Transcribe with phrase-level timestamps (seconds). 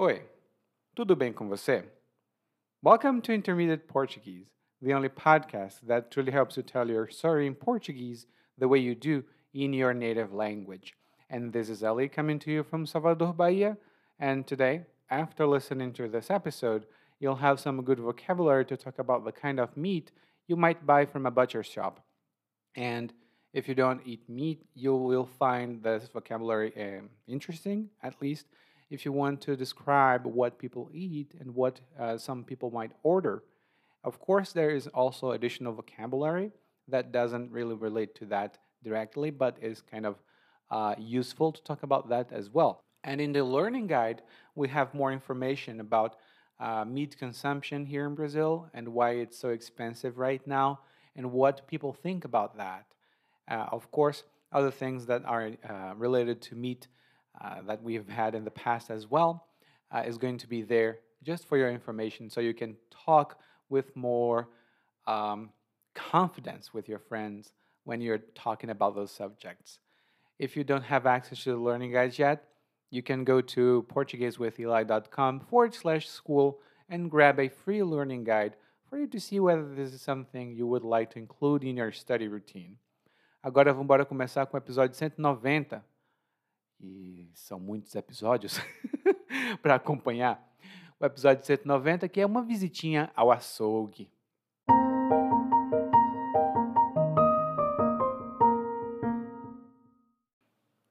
[0.00, 0.22] Oi,
[0.94, 1.84] tudo bem com você?
[2.84, 4.46] Welcome to Intermediate Portuguese,
[4.80, 8.24] the only podcast that truly helps you tell your story in Portuguese
[8.56, 10.94] the way you do in your native language.
[11.28, 13.76] And this is Ali coming to you from Salvador, Bahia.
[14.20, 16.86] And today, after listening to this episode,
[17.18, 20.12] you'll have some good vocabulary to talk about the kind of meat
[20.46, 22.06] you might buy from a butcher shop.
[22.76, 23.12] And
[23.52, 28.46] if you don't eat meat, you will find this vocabulary um, interesting, at least
[28.90, 33.42] if you want to describe what people eat and what uh, some people might order.
[34.04, 36.52] Of course, there is also additional vocabulary
[36.88, 40.16] that doesn't really relate to that directly, but is kind of
[40.70, 42.82] uh, useful to talk about that as well.
[43.04, 44.22] And in the learning guide,
[44.54, 46.16] we have more information about
[46.60, 50.80] uh, meat consumption here in Brazil and why it's so expensive right now
[51.14, 52.86] and what people think about that.
[53.50, 56.88] Uh, of course, other things that are uh, related to meat
[57.40, 59.46] uh, that we've had in the past as well
[59.90, 63.94] uh, is going to be there just for your information so you can talk with
[63.96, 64.48] more
[65.06, 65.50] um,
[65.94, 67.52] confidence with your friends
[67.84, 69.78] when you're talking about those subjects.
[70.38, 72.44] If you don't have access to the learning guides yet,
[72.90, 78.54] you can go to portuguesewitheli.com forward slash school and grab a free learning guide
[78.88, 81.92] for you to see whether this is something you would like to include in your
[81.92, 82.78] study routine.
[83.42, 85.84] Agora vamos começar com o episódio 190
[86.80, 88.58] e são muitos episódios
[89.62, 90.46] para acompanhar.
[91.00, 94.10] O episódio 190, que é uma visitinha ao açougue.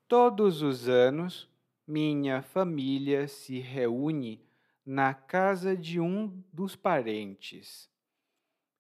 [0.08, 1.50] Todos os anos,
[1.86, 4.42] minha família se reúne
[4.86, 7.90] na casa de um dos parentes.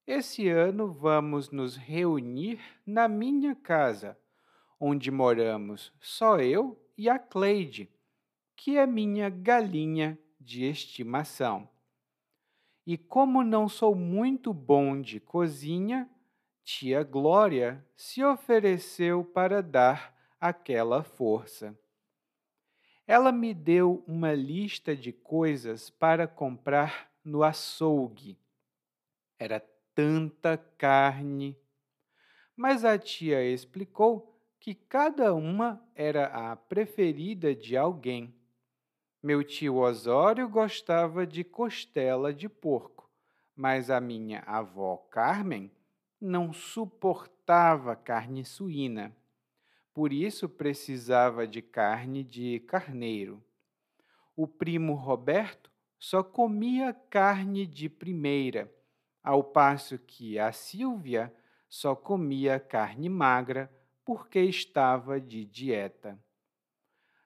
[0.05, 4.17] Esse ano vamos nos reunir na minha casa,
[4.79, 7.89] onde moramos só eu e a Cleide,
[8.55, 11.69] que é minha galinha de estimação.
[12.85, 16.09] E como não sou muito bom de cozinha,
[16.63, 21.77] tia Glória se ofereceu para dar aquela força.
[23.05, 28.37] Ela me deu uma lista de coisas para comprar no açougue.
[29.37, 29.59] Era
[29.93, 31.57] tanta carne.
[32.55, 34.36] Mas a tia explicou
[34.67, 38.35] que cada uma era a preferida de alguém.
[39.23, 43.09] Meu tio Osório gostava de costela de porco,
[43.55, 45.71] mas a minha avó Carmen
[46.19, 49.15] não suportava carne suína.
[49.93, 53.41] Por isso precisava de carne de carneiro.
[54.35, 58.69] O primo Roberto só comia carne de primeira,
[59.23, 61.33] ao passo que a Silvia
[61.69, 63.71] só comia carne magra
[64.07, 66.17] porque estava de dieta.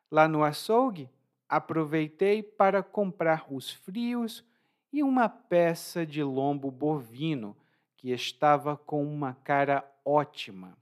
[0.09, 1.07] Lá no açougue,
[1.47, 4.43] aproveitei para comprar os frios
[4.91, 7.55] e uma peça de lombo bovino
[7.95, 10.75] que estava com uma cara ótima.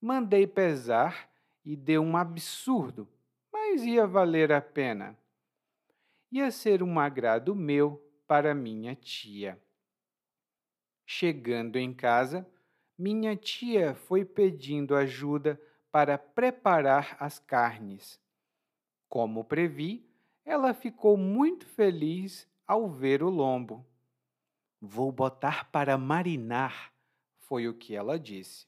[0.00, 1.30] Mandei pesar
[1.62, 3.06] e deu um absurdo,
[3.52, 5.14] mas ia valer a pena.
[6.30, 9.62] Ia ser um agrado meu para minha tia.
[11.04, 12.48] Chegando em casa,
[12.98, 15.60] minha tia foi pedindo ajuda
[15.90, 18.20] para preparar as carnes.
[19.08, 20.08] Como previ,
[20.44, 23.86] ela ficou muito feliz ao ver o lombo.
[24.80, 26.92] Vou botar para marinar,
[27.40, 28.66] foi o que ela disse.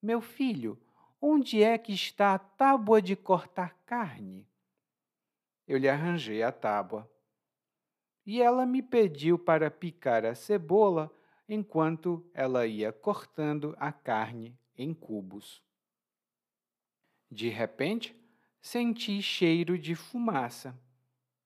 [0.00, 0.80] Meu filho,
[1.20, 4.46] onde é que está a tábua de cortar carne?
[5.66, 7.10] Eu lhe arranjei a tábua.
[8.24, 11.10] E ela me pediu para picar a cebola
[11.48, 15.62] enquanto ela ia cortando a carne em cubos.
[17.30, 18.14] De repente,
[18.60, 20.78] senti cheiro de fumaça.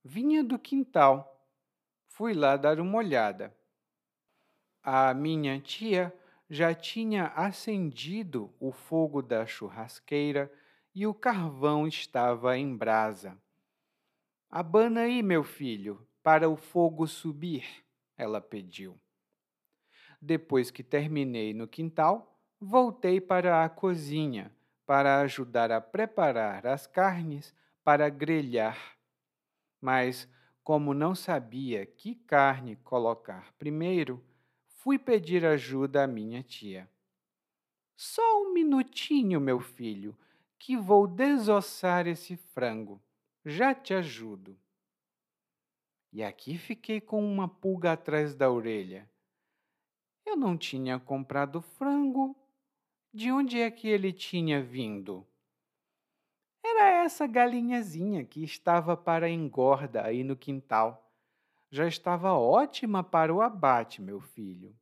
[0.04, 1.48] Vinha do quintal.
[2.08, 3.56] Fui lá dar uma olhada.
[4.82, 6.12] A minha tia
[6.50, 10.52] já tinha acendido o fogo da churrasqueira
[10.94, 13.40] e o carvão estava em brasa.
[14.50, 17.64] Abana aí, meu filho, para o fogo subir,
[18.16, 19.01] ela pediu.
[20.24, 24.54] Depois que terminei no quintal, voltei para a cozinha
[24.86, 27.52] para ajudar a preparar as carnes
[27.82, 28.96] para grelhar.
[29.80, 30.28] Mas,
[30.62, 34.22] como não sabia que carne colocar primeiro,
[34.68, 36.88] fui pedir ajuda à minha tia.
[37.96, 40.16] Só um minutinho, meu filho,
[40.56, 43.02] que vou desossar esse frango.
[43.44, 44.56] Já te ajudo.
[46.12, 49.10] E aqui fiquei com uma pulga atrás da orelha.
[50.24, 52.36] Eu não tinha comprado frango.
[53.12, 55.26] De onde é que ele tinha vindo?
[56.64, 61.12] Era essa galinhazinha que estava para engorda aí no quintal.
[61.70, 64.74] Já estava ótima para o abate, meu filho.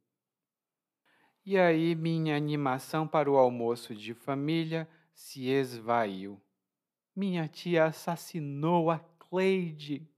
[1.44, 6.40] E aí minha animação para o almoço de família se esvaiu.
[7.16, 10.08] Minha tia assassinou a Cleide.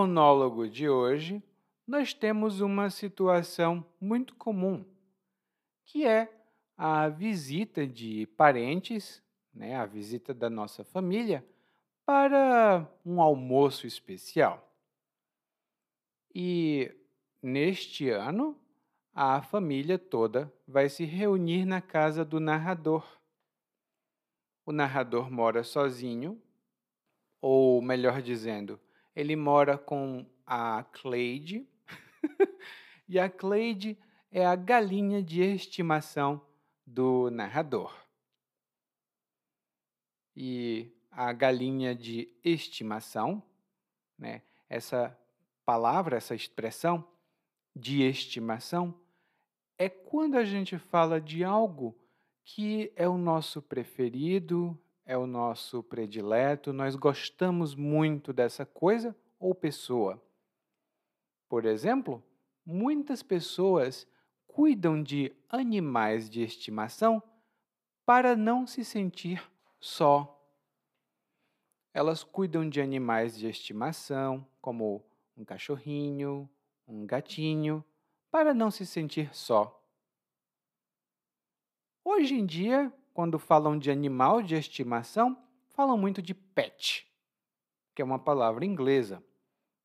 [0.00, 1.42] Monólogo de hoje,
[1.86, 4.82] nós temos uma situação muito comum,
[5.84, 6.32] que é
[6.74, 11.44] a visita de parentes, né, a visita da nossa família,
[12.06, 14.74] para um almoço especial.
[16.34, 16.90] E
[17.42, 18.58] neste ano,
[19.12, 23.06] a família toda vai se reunir na casa do narrador.
[24.64, 26.40] O narrador mora sozinho,
[27.38, 28.80] ou melhor dizendo,
[29.20, 31.68] ele mora com a Cleide,
[33.06, 33.98] e a Cleide
[34.30, 36.40] é a galinha de estimação
[36.86, 37.94] do narrador.
[40.34, 43.42] E a galinha de estimação,
[44.18, 44.40] né?
[44.70, 45.14] essa
[45.66, 47.06] palavra, essa expressão
[47.76, 48.98] de estimação,
[49.76, 51.94] é quando a gente fala de algo
[52.42, 54.80] que é o nosso preferido,
[55.10, 60.22] é o nosso predileto, nós gostamos muito dessa coisa ou pessoa.
[61.48, 62.22] Por exemplo,
[62.64, 64.06] muitas pessoas
[64.46, 67.20] cuidam de animais de estimação
[68.06, 69.42] para não se sentir
[69.80, 70.40] só.
[71.92, 75.04] Elas cuidam de animais de estimação, como
[75.36, 76.48] um cachorrinho,
[76.86, 77.84] um gatinho,
[78.30, 79.76] para não se sentir só.
[82.04, 85.36] Hoje em dia, quando falam de animal de estimação,
[85.70, 87.06] falam muito de pet,
[87.94, 89.22] que é uma palavra inglesa,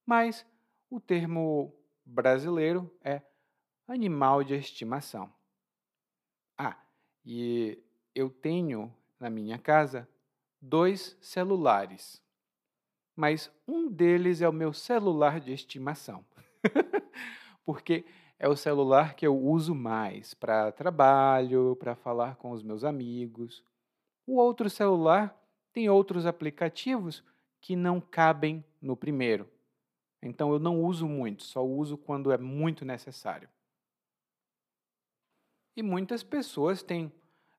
[0.06, 0.45] mas
[0.89, 1.74] o termo
[2.06, 3.22] brasileiro é
[3.88, 5.33] animal de estimação.
[6.57, 6.77] Ah,
[7.25, 7.81] e
[8.13, 10.07] eu tenho na minha casa
[10.62, 12.22] dois celulares,
[13.16, 16.25] mas um deles é o meu celular de estimação,
[17.66, 18.06] porque
[18.37, 23.63] é o celular que eu uso mais para trabalho, para falar com os meus amigos.
[24.27, 25.35] O outro celular
[25.71, 27.23] tem outros aplicativos
[27.61, 29.49] que não cabem no primeiro.
[30.21, 33.49] Então eu não uso muito, só uso quando é muito necessário.
[35.75, 37.11] E muitas pessoas têm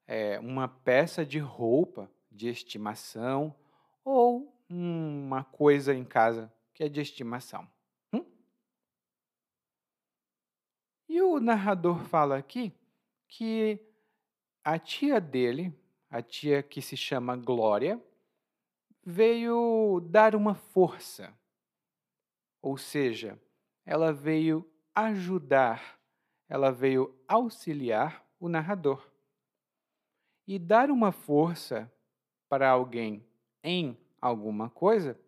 [0.07, 3.55] é, uma peça de roupa de estimação
[4.05, 7.69] ou uma coisa em casa que é de estimação.
[8.13, 8.25] Hum?
[11.17, 12.75] E o narrador fala aqui
[13.27, 13.81] que
[14.63, 15.73] a tia dele,
[16.11, 17.99] a tia que se chama Glória,
[19.03, 21.35] veio dar uma força
[22.61, 23.41] ou seja,
[23.85, 25.99] ela veio ajudar,
[26.49, 29.11] ela veio auxiliar o narrador.
[30.47, 31.91] E dar uma força
[32.47, 33.25] para alguém
[33.65, 35.19] em alguma coisa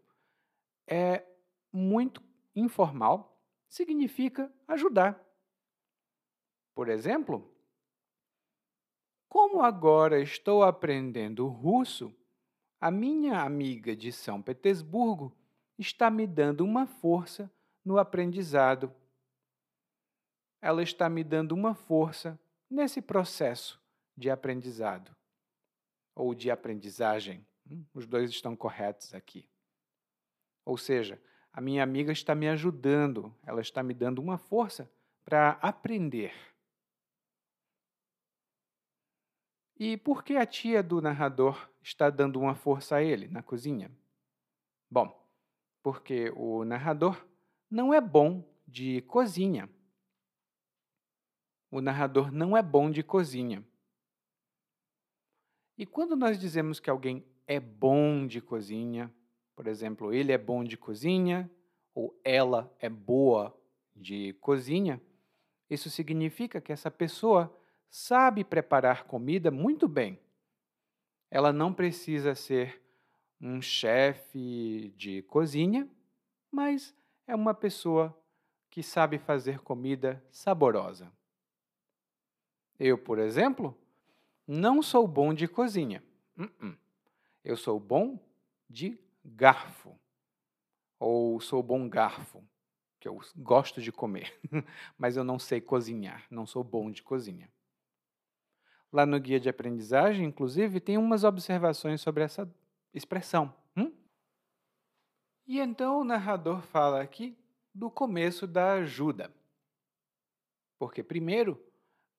[0.87, 1.25] é
[1.73, 2.23] muito
[2.55, 5.28] informal, significa ajudar.
[6.79, 7.45] Por exemplo,
[9.29, 12.15] como agora estou aprendendo russo,
[12.81, 15.37] a minha amiga de São Petersburgo
[15.77, 17.51] está me dando uma força
[17.85, 18.95] no aprendizado.
[20.63, 22.39] Ela está me dando uma força
[22.71, 23.83] nesse processo
[24.17, 25.11] de aprendizado
[26.15, 27.45] ou de aprendizagem.
[27.69, 29.51] Hum, os dois estão corretos aqui.
[30.65, 31.21] Ou seja,
[31.53, 34.89] a minha amiga está me ajudando, ela está me dando uma força
[35.25, 36.33] para aprender.
[39.79, 43.91] E por que a tia do narrador está dando uma força a ele na cozinha?
[44.91, 45.25] Bom,
[45.83, 47.25] porque o narrador
[47.71, 49.71] não é bom de cozinha.
[51.71, 53.65] O narrador não é bom de cozinha.
[55.77, 59.15] E quando nós dizemos que alguém é bom de cozinha,
[59.55, 61.49] por exemplo, ele é bom de cozinha
[61.95, 63.57] ou ela é boa
[63.95, 65.01] de cozinha,
[65.71, 67.55] isso significa que essa pessoa
[67.91, 70.19] sabe preparar comida muito bem.
[71.31, 72.83] Ela não precisa ser
[73.41, 75.89] um chefe de cozinha,
[76.51, 76.95] mas
[77.27, 78.17] é uma pessoa
[78.71, 81.13] que sabe fazer comida saborosa.
[82.79, 83.77] Eu, por exemplo,
[84.47, 86.03] não sou bom de cozinha.
[86.37, 86.79] Uh -uh.
[87.45, 88.19] Eu sou bom
[88.69, 89.99] de garfo.
[90.99, 92.43] Ou sou bom garfo,
[92.99, 94.37] que eu gosto de comer,
[94.99, 97.49] mas eu não sei cozinhar, não sou bom de cozinha.
[98.93, 102.51] Lá no guia de aprendizagem, inclusive, tem umas observações sobre essa
[102.95, 103.55] expressão.
[103.77, 103.93] Hum?
[105.47, 107.37] E então o narrador fala aqui
[107.75, 109.33] do começo da ajuda.
[110.79, 111.63] Porque, primeiro,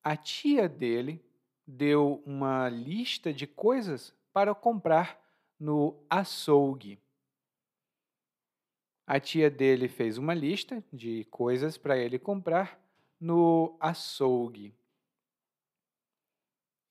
[0.04, 1.24] a tia dele
[1.66, 5.20] deu uma lista de coisas para comprar
[5.60, 7.00] no açougue.
[9.06, 12.80] A tia dele fez uma lista de coisas para ele comprar
[13.20, 14.74] no açougue.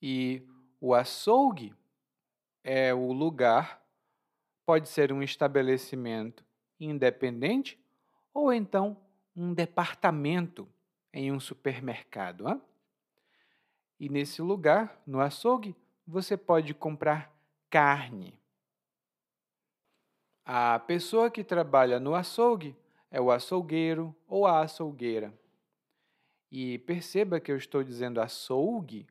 [0.01, 0.47] E
[0.79, 1.75] o açougue
[2.63, 3.83] é o lugar,
[4.65, 6.45] pode ser um estabelecimento
[6.79, 7.77] independente
[8.33, 8.97] ou então
[9.35, 10.67] um departamento
[11.11, 12.47] em um supermercado.
[12.47, 12.61] Hein?
[13.99, 15.75] E nesse lugar, no açougue,
[16.07, 17.33] você pode comprar
[17.69, 18.39] carne.
[20.45, 22.75] A pessoa que trabalha no açougue
[23.11, 25.33] é o açougueiro ou a açougueira.
[26.51, 29.05] E perceba que eu estou dizendo açougue,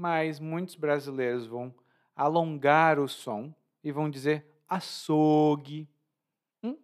[0.00, 1.74] mas muitos brasileiros vão
[2.16, 3.54] alongar o som
[3.84, 5.86] e vão dizer açougue.
[6.62, 6.74] Hum?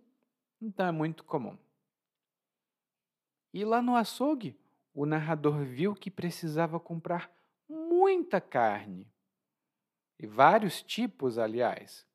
[0.60, 1.56] Então é muito comum.
[3.54, 4.54] E lá no açougue,
[4.92, 7.34] o narrador viu que precisava comprar
[7.66, 9.10] muita carne.
[10.18, 12.06] E vários tipos, aliás.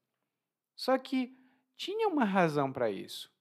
[0.76, 1.36] Só que
[1.76, 3.32] tinha uma razão para isso.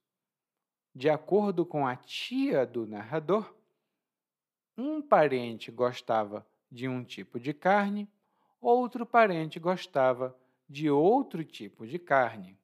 [0.95, 3.55] De acordo com a tia do narrador,
[4.75, 8.09] um parente gostava de um tipo de carne,
[8.59, 10.37] outro parente gostava
[10.69, 12.57] de outro tipo de carne.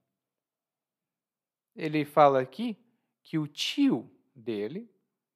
[1.75, 2.77] Ele fala aqui
[3.21, 4.89] que o tio dele,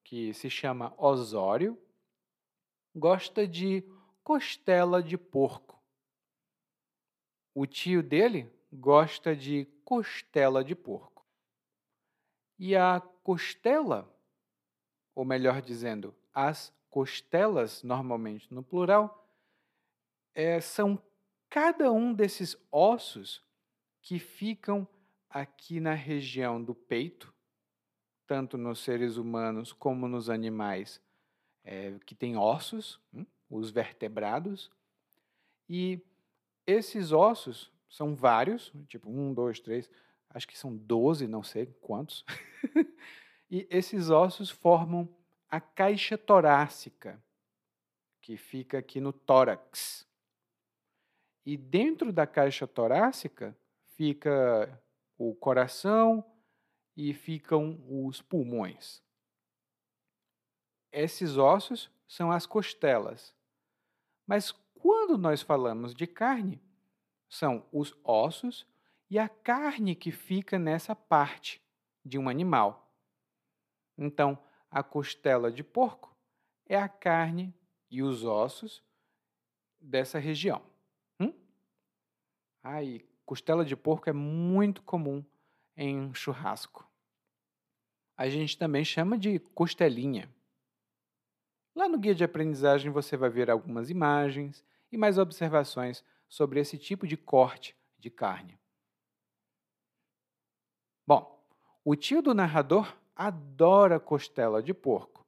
[0.04, 1.78] que se chama Osório,
[2.96, 3.84] gosta de
[4.24, 5.82] costela de porco.
[7.54, 11.26] O tio dele gosta de costela de porco.
[12.58, 14.10] E a costela,
[15.14, 19.28] ou melhor dizendo, as costelas, normalmente no plural,
[20.36, 21.02] é, são
[21.50, 23.44] cada um desses ossos
[24.02, 24.88] que ficam
[25.30, 27.34] aqui na região do peito,
[28.28, 31.02] tanto nos seres humanos como nos animais
[31.64, 34.70] é, que têm ossos, hum, os vertebrados.
[35.70, 36.02] E
[36.68, 39.90] esses ossos são vários, tipo um, dois, três,
[40.30, 42.26] acho que são doze, não sei quantos.
[43.50, 45.08] e esses ossos formam
[45.52, 47.22] a caixa torácica,
[48.22, 50.08] que fica aqui no tórax.
[51.46, 53.56] E dentro da caixa torácica
[53.98, 54.82] fica
[55.18, 56.26] o coração
[56.96, 59.04] e ficam os pulmões.
[60.90, 63.36] Esses ossos são as costelas.
[64.26, 66.62] Mas quando nós falamos de carne,
[67.28, 68.66] são os ossos
[69.10, 71.62] e a carne que fica nessa parte
[72.06, 72.90] de um animal.
[73.98, 74.42] Então,
[74.72, 76.16] a costela de porco
[76.66, 77.54] é a carne
[77.90, 78.82] e os ossos
[79.80, 80.64] dessa região.
[81.20, 81.34] Hum?
[82.64, 85.24] Ai, costela de porco é muito comum
[85.76, 86.90] em churrasco.
[88.16, 90.34] A gente também chama de costelinha.
[91.76, 96.78] Lá no guia de aprendizagem você vai ver algumas imagens e mais observações sobre esse
[96.78, 98.58] tipo de corte de carne.
[101.06, 101.46] Bom,
[101.84, 102.96] o tio do narrador
[103.28, 105.24] adora costela de porco,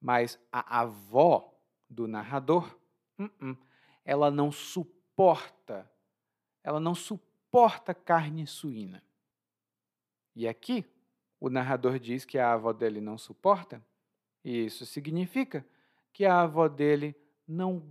[0.00, 1.54] mas a avó
[1.88, 2.78] do narrador,
[3.18, 3.58] uh -uh,
[4.04, 5.90] ela não suporta,
[6.64, 9.02] ela não suporta carne suína.
[10.34, 10.84] E aqui,
[11.38, 13.84] o narrador diz que a avó dele não suporta,
[14.42, 15.66] e isso significa
[16.14, 17.14] que a avó dele
[17.46, 17.82] não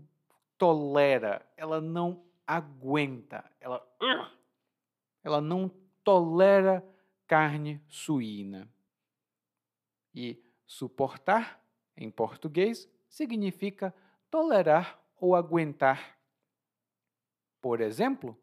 [0.58, 3.86] tolera, ela não aguenta, ela,
[5.24, 5.70] ela não
[6.04, 6.84] tolera
[7.28, 8.68] carne suína.
[10.15, 11.62] E suportar,
[11.98, 13.93] em português, significa
[14.31, 16.17] tolerar ou aguentar.
[17.62, 18.38] Por exemplo,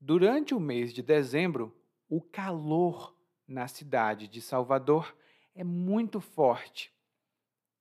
[0.00, 1.76] durante o mês de dezembro,
[2.08, 5.16] o calor na cidade de Salvador
[5.54, 6.92] é muito forte.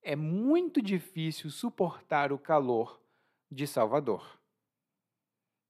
[0.02, 3.02] É muito difícil suportar o calor
[3.50, 4.40] de Salvador.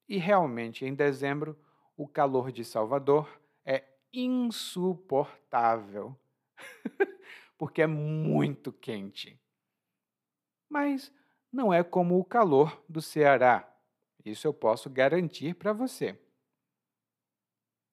[0.08, 1.58] E realmente, em dezembro,
[1.96, 6.18] o calor de Salvador é insuportável.
[7.58, 9.40] porque é muito quente.
[10.70, 11.14] Mas
[11.52, 13.70] não é como o calor do Ceará.
[14.26, 16.20] Isso eu posso garantir para você.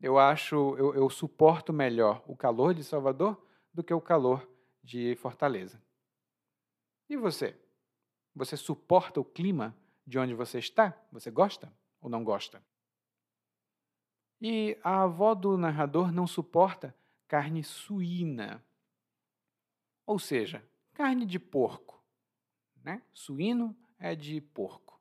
[0.01, 4.49] Eu acho, eu, eu suporto melhor o calor de Salvador do que o calor
[4.83, 5.83] de Fortaleza.
[7.09, 7.61] E você?
[8.35, 9.77] Você suporta o clima
[10.07, 10.99] de onde você está?
[11.13, 12.65] Você gosta ou não gosta?
[14.41, 16.95] E a avó do narrador não suporta
[17.31, 18.61] carne suína,
[20.05, 22.05] ou seja, carne de porco.
[22.83, 23.01] Né?
[23.13, 25.01] Suíno é de porco.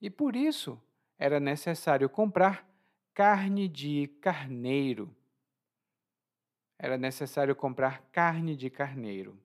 [0.00, 0.82] E por isso
[1.16, 2.68] era necessário comprar
[3.14, 5.16] carne de carneiro.
[6.76, 9.40] Era necessário comprar carne de carneiro.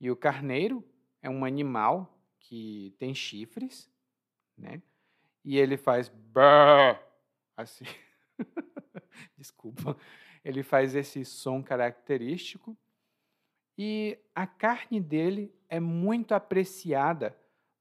[0.00, 0.88] E o carneiro
[1.20, 3.90] é um animal que tem chifres,
[4.56, 4.80] né?
[5.44, 6.08] E ele faz
[7.56, 7.84] assim.
[9.36, 9.96] Desculpa.
[10.44, 12.76] Ele faz esse som característico
[13.76, 17.36] e a carne dele é muito apreciada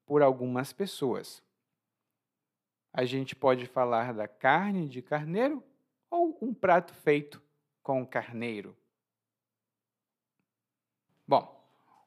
[0.05, 1.43] por algumas pessoas.
[2.93, 5.63] A gente pode falar da carne de carneiro
[6.09, 7.41] ou um prato feito
[7.83, 8.75] com carneiro.
[11.27, 11.57] Bom,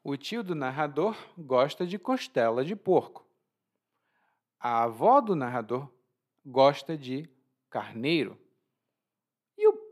[0.02, 3.26] o tio do narrador gosta de costela de porco.
[4.58, 5.92] A avó do narrador
[6.44, 7.28] gosta de
[7.68, 8.39] carneiro.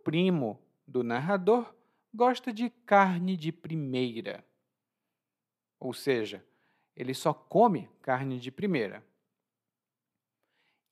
[0.09, 1.71] Primo do narrador
[2.15, 4.43] gosta de carne de primeira.
[5.79, 6.43] Ou seja,
[6.97, 9.05] ele só come carne de primeira.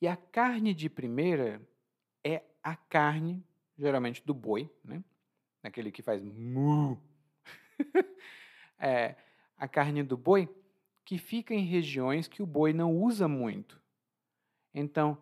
[0.03, 1.67] E a carne de primeira
[2.23, 3.43] é a carne,
[3.79, 5.03] geralmente do boi, né?
[5.63, 7.01] Aquele que faz mu.
[8.79, 9.17] é
[9.57, 10.47] a carne do boi
[11.07, 13.81] que fica em regiões que o boi não usa muito.
[14.75, 15.17] Então,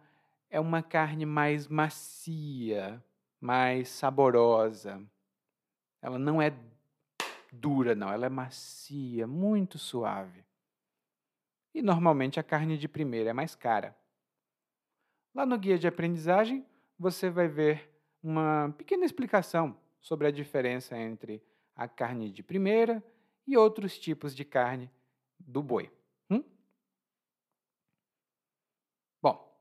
[0.51, 3.01] é uma carne mais macia,
[3.45, 5.07] mais saborosa.
[6.01, 6.51] Ela não é
[7.53, 10.43] dura, não, ela é macia, muito suave.
[11.75, 13.95] E normalmente a carne de primeira é mais cara.
[15.35, 16.65] Lá no guia de aprendizagem,
[16.99, 17.91] você vai ver
[18.23, 21.43] uma pequena explicação sobre a diferença entre
[21.77, 23.05] a carne de primeira
[23.47, 24.91] e outros tipos de carne
[25.39, 25.93] do boi.
[26.31, 26.43] Hum?
[29.21, 29.61] Bom,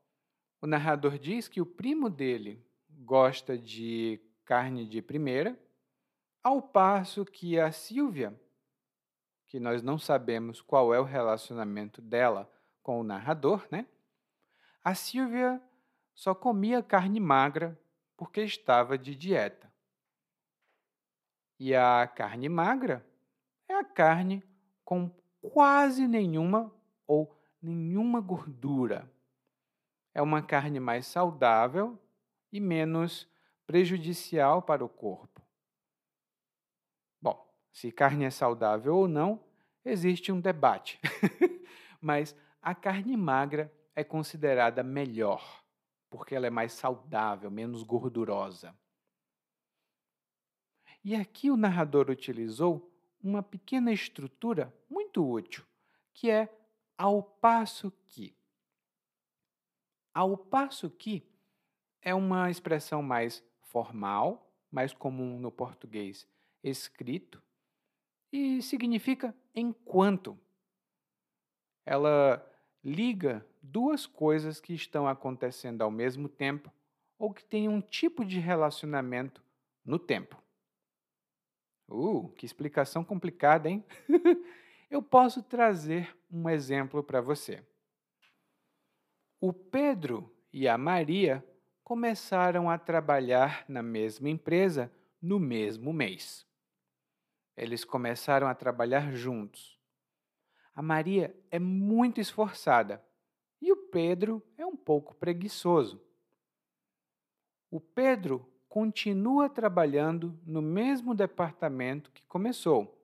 [0.62, 2.64] o narrador diz que o primo dele
[3.04, 5.58] gosta de carne de primeira,
[6.42, 8.38] ao passo que a Silvia,
[9.46, 12.50] que nós não sabemos qual é o relacionamento dela
[12.82, 13.86] com o narrador, né?
[14.82, 15.62] A Silvia
[16.14, 17.78] só comia carne magra
[18.16, 19.72] porque estava de dieta.
[21.58, 23.06] E a carne magra
[23.68, 24.42] é a carne
[24.84, 26.74] com quase nenhuma
[27.06, 29.10] ou nenhuma gordura.
[30.12, 31.98] É uma carne mais saudável
[32.54, 33.28] e menos
[33.66, 35.42] prejudicial para o corpo.
[37.20, 39.44] Bom, se carne é saudável ou não,
[39.84, 41.00] existe um debate.
[42.00, 45.64] Mas a carne magra é considerada melhor,
[46.08, 48.72] porque ela é mais saudável, menos gordurosa.
[51.02, 52.88] E aqui o narrador utilizou
[53.20, 55.64] uma pequena estrutura muito útil,
[56.12, 56.48] que é
[56.96, 58.36] ao passo que.
[60.14, 61.33] Ao passo que
[62.04, 66.28] é uma expressão mais formal, mais comum no português
[66.62, 67.42] escrito,
[68.32, 70.38] e significa enquanto.
[71.86, 72.44] Ela
[72.82, 76.70] liga duas coisas que estão acontecendo ao mesmo tempo
[77.18, 79.42] ou que têm um tipo de relacionamento
[79.84, 80.42] no tempo.
[81.88, 83.84] Uh, que explicação complicada, hein?
[84.90, 87.62] Eu posso trazer um exemplo para você.
[89.40, 91.44] O Pedro e a Maria
[91.84, 96.46] começaram a trabalhar na mesma empresa no mesmo mês.
[97.54, 99.78] Eles começaram a trabalhar juntos.
[100.74, 103.04] A Maria é muito esforçada
[103.60, 106.02] e o Pedro é um pouco preguiçoso.
[107.70, 112.98] O Pedro continua trabalhando no mesmo departamento que começou,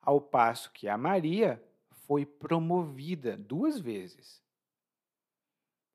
[0.00, 1.62] ao passo que a Maria
[2.06, 4.42] foi promovida duas vezes.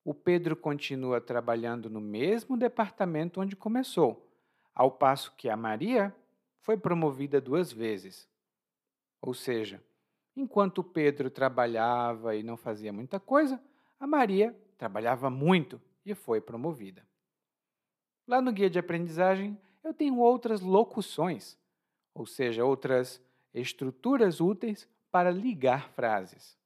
[0.03, 4.27] O Pedro continua trabalhando no mesmo departamento onde começou,
[4.73, 6.13] ao passo que a Maria
[6.59, 8.27] foi promovida duas vezes.
[9.21, 9.83] Ou seja,
[10.35, 13.61] enquanto Pedro trabalhava e não fazia muita coisa,
[13.99, 17.05] a Maria trabalhava muito e foi promovida.
[18.27, 21.57] Lá no guia de aprendizagem, eu tenho outras locuções,
[22.13, 23.21] ou seja, outras
[23.53, 26.57] estruturas úteis para ligar frases.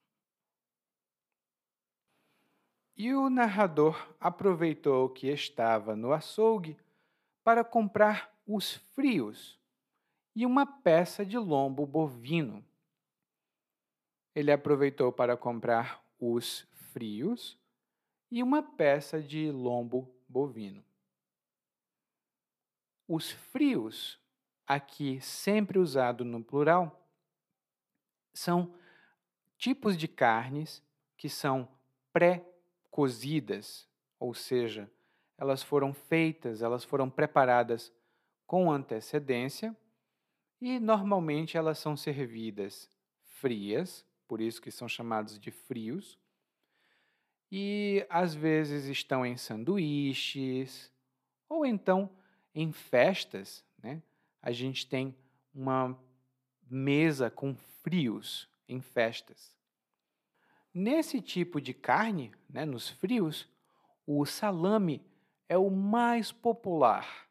[2.98, 6.78] E o narrador aproveitou que estava no açougue
[7.44, 9.60] para comprar os frios
[10.34, 12.64] e uma peça de lombo bovino.
[14.34, 17.58] Ele aproveitou para comprar os frios
[18.32, 20.84] e uma peça de lombo bovino.
[23.08, 24.20] Os frios,
[24.66, 27.08] aqui sempre usado no plural,
[28.34, 28.74] são
[29.58, 30.82] tipos de carnes
[31.18, 31.68] que são
[32.96, 34.90] pré-cozidas, ou seja,
[35.38, 37.92] elas foram feitas, elas foram preparadas
[38.48, 39.76] com antecedência
[40.62, 42.90] e normalmente elas são servidas
[43.22, 46.18] frias, por isso que são chamados de frios,
[47.52, 50.90] e às vezes estão em sanduíches
[51.50, 52.10] ou então
[52.54, 54.02] em festas, né?
[54.42, 55.14] A gente tem
[55.54, 56.00] uma
[56.70, 59.54] mesa com frios em festas.
[60.78, 63.48] Nesse tipo de carne, né, nos frios,
[64.06, 65.02] o salame
[65.48, 67.30] é o mais popular.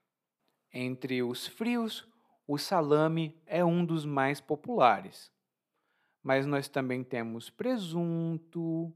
[0.72, 2.08] Entre os frios,
[2.48, 5.30] o salame é um dos mais populares.
[6.22, 8.90] Mas nós também temos presunto,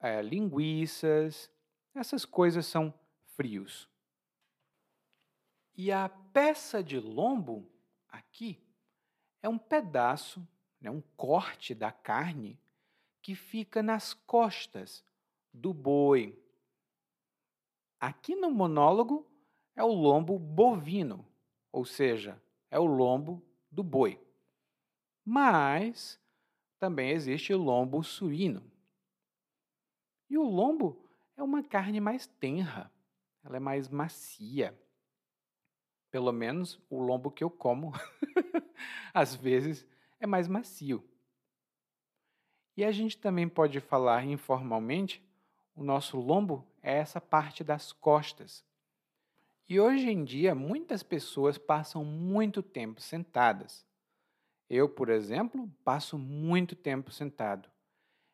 [0.00, 1.48] é, linguiças,
[1.94, 2.92] essas coisas são
[3.36, 3.88] frios.
[5.76, 7.70] E a peça de lombo,
[8.08, 8.60] aqui,
[9.40, 10.44] é um pedaço,
[10.80, 12.58] né, um corte da carne
[13.26, 15.04] que fica nas costas
[15.52, 16.40] do boi.
[17.98, 19.26] Aqui no monólogo
[19.74, 21.26] é o lombo bovino,
[21.72, 24.24] ou seja, é o lombo do boi.
[25.24, 26.20] Mas
[26.78, 28.62] também existe o lombo suíno.
[30.30, 31.04] E o lombo
[31.36, 32.92] é uma carne mais tenra,
[33.42, 34.72] ela é mais macia.
[36.12, 37.90] Pelo menos o lombo que eu como,
[39.12, 39.84] às vezes,
[40.20, 41.02] é mais macio.
[42.76, 45.24] E a gente também pode falar informalmente,
[45.74, 48.62] o nosso lombo é essa parte das costas.
[49.68, 53.86] E hoje em dia, muitas pessoas passam muito tempo sentadas.
[54.68, 57.68] Eu, por exemplo, passo muito tempo sentado.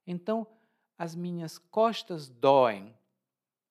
[0.07, 0.47] Então,
[0.99, 2.95] as minhas costas doem,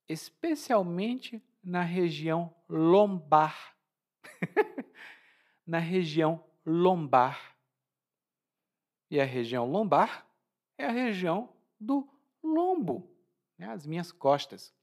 [0.08, 3.76] especialmente na região lombar.
[5.68, 7.56] na região lombar.
[9.10, 10.26] E a região lombar
[10.82, 12.08] é a região do
[12.44, 13.10] lombo,
[13.58, 13.68] né?
[13.68, 14.74] as minhas costas.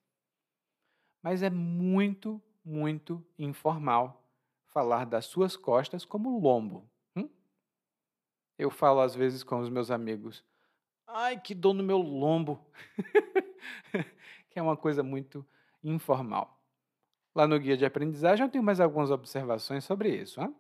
[1.23, 4.25] Mas é muito, muito informal
[4.67, 6.89] falar das suas costas como lombo.
[7.17, 7.29] Hum?
[8.57, 10.45] Eu falo às vezes com os meus amigos,
[11.07, 12.65] ai, que dor no meu lombo,
[14.51, 15.47] que é uma coisa muito
[15.83, 16.59] informal.
[17.35, 20.41] Lá no guia de aprendizagem eu tenho mais algumas observações sobre isso.
[20.41, 20.55] Hein?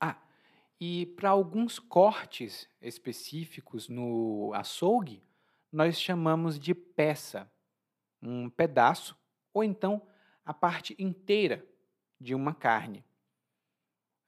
[0.00, 0.16] Ah,
[0.80, 5.22] e para alguns cortes específicos no açougue,
[5.72, 7.50] nós chamamos de peça,
[8.22, 9.16] um pedaço,
[9.52, 10.02] ou então
[10.44, 11.66] a parte inteira
[12.20, 13.04] de uma carne.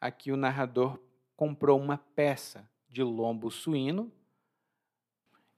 [0.01, 1.01] Aqui o narrador
[1.37, 4.13] comprou uma peça de lombo suíno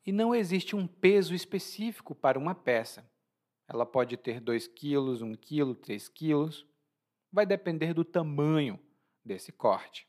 [0.04, 3.08] e não existe um peso específico para uma peça.
[3.68, 6.66] Ela pode ter 2 quilos, 1 quilo, 3 quilos.
[7.30, 8.80] Vai depender do tamanho
[9.22, 10.07] desse corte.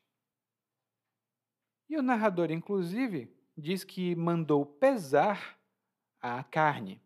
[1.89, 5.59] E o narrador, inclusive, diz que mandou pesar
[6.21, 7.01] a carne.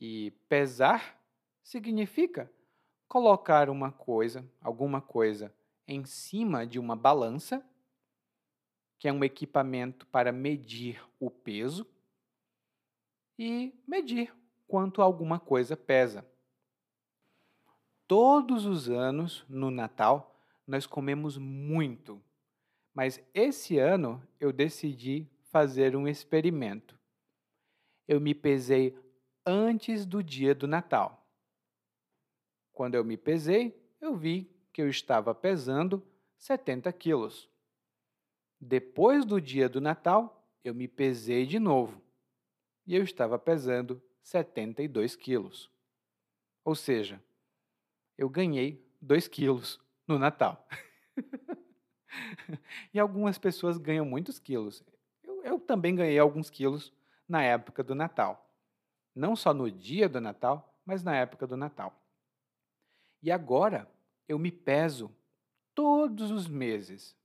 [0.00, 1.20] E pesar
[1.62, 2.50] significa
[3.08, 5.52] colocar uma coisa, alguma coisa,
[5.86, 7.66] em cima de uma balança,
[8.98, 11.86] que é um equipamento para medir o peso,
[13.38, 14.34] e medir
[14.66, 16.26] quanto alguma coisa pesa.
[18.06, 22.22] Todos os anos, no Natal, nós comemos muito,
[22.98, 26.98] mas esse ano eu decidi fazer um experimento.
[28.08, 28.98] Eu me pesei
[29.46, 31.24] antes do dia do Natal.
[32.72, 36.04] Quando eu me pesei, eu vi que eu estava pesando
[36.38, 37.48] 70 quilos.
[38.60, 42.02] Depois do dia do Natal, eu me pesei de novo
[42.84, 45.70] e eu estava pesando 72 quilos.
[46.64, 47.22] Ou seja,
[48.16, 50.66] eu ganhei 2 quilos no Natal.
[52.92, 54.82] e algumas pessoas ganham muitos quilos.
[55.22, 56.92] Eu, eu, também ganhei alguns quilos
[57.28, 58.50] na época do Natal.
[59.14, 61.94] Não só no dia do Natal, mas na época do Natal.
[63.22, 63.90] E agora
[64.28, 65.14] eu me peso
[65.74, 67.16] todos os meses.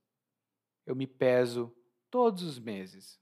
[0.84, 1.74] Eu me peso
[2.10, 3.20] todos os meses.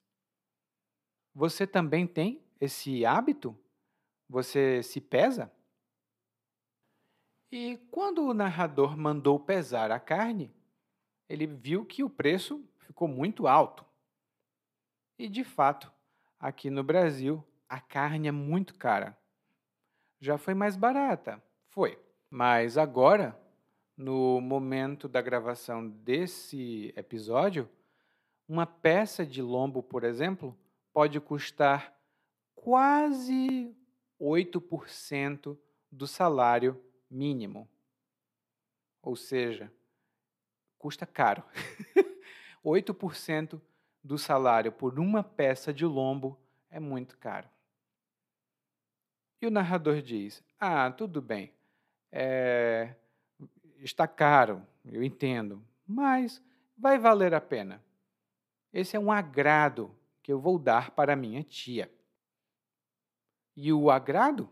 [1.35, 3.57] Você também tem esse hábito
[4.33, 5.53] você se pesa?
[7.51, 10.51] E quando o narrador mandou pesar a carne,
[11.29, 13.85] ele viu que o preço ficou muito alto.
[15.19, 15.93] E de fato,
[16.39, 19.17] aqui no Brasil, a carne é muito cara.
[20.21, 21.99] Já foi mais barata, foi.
[22.31, 23.39] Mas agora,
[23.97, 27.69] no momento da gravação desse episódio,
[28.49, 30.57] uma peça de lombo, por exemplo,
[30.93, 31.95] pode custar
[32.55, 33.75] quase
[34.21, 35.59] 8%
[35.91, 36.81] do salário
[37.11, 37.69] mínimo.
[39.03, 39.73] Ou seja,
[40.83, 41.45] custa caro.
[42.65, 43.61] 8%
[44.03, 46.37] do salário por uma peça de lombo
[46.69, 47.49] é muito caro.
[49.41, 51.53] E o narrador diz: Ah, tudo bem,
[52.11, 52.97] é,
[53.79, 56.43] está caro, eu entendo, mas
[56.77, 57.81] vai valer a pena.
[58.73, 61.93] Esse é um agrado que eu vou dar para minha tia.
[63.55, 64.51] E o agrado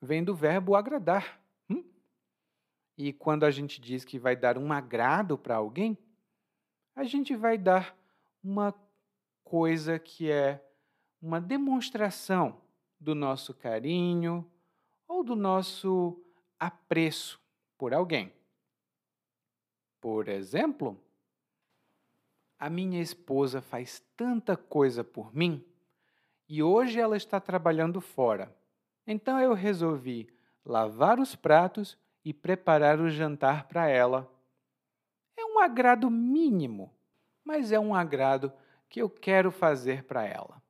[0.00, 1.41] vem do verbo agradar.
[2.96, 5.96] E quando a gente diz que vai dar um agrado para alguém,
[6.94, 7.96] a gente vai dar
[8.42, 8.74] uma
[9.42, 10.62] coisa que é
[11.20, 12.60] uma demonstração
[12.98, 14.50] do nosso carinho
[15.08, 16.20] ou do nosso
[16.58, 17.40] apreço
[17.78, 18.32] por alguém.
[20.00, 21.00] Por exemplo,
[22.58, 25.64] a minha esposa faz tanta coisa por mim
[26.48, 28.54] e hoje ela está trabalhando fora.
[29.06, 30.28] Então eu resolvi
[30.64, 34.30] lavar os pratos e preparar o jantar para ela.
[35.36, 36.92] É um agrado mínimo,
[37.44, 38.52] mas é um agrado
[38.88, 40.62] que eu quero fazer para ela.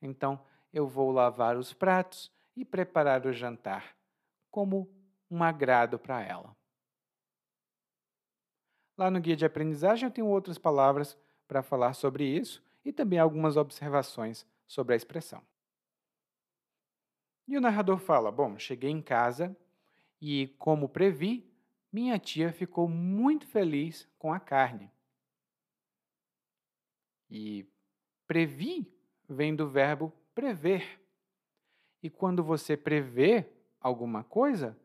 [0.00, 3.96] Então eu vou lavar os pratos e preparar o jantar
[4.50, 4.90] como
[5.30, 6.54] um agrado para ela.
[8.96, 11.16] Lá no guia de aprendizagem eu tenho outras palavras
[11.48, 15.42] para falar sobre isso e também algumas observações sobre a expressão.
[17.48, 19.56] E o narrador fala: Bom, cheguei em casa
[20.24, 21.44] e, como previ,
[21.92, 24.88] minha tia ficou muito feliz com a carne.
[27.28, 27.66] E
[28.24, 28.86] previ
[29.28, 31.00] vem do verbo prever.
[32.00, 33.48] E quando você prevê
[33.80, 34.78] alguma coisa,